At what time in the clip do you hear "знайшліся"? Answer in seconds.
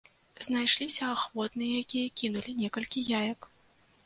0.45-1.03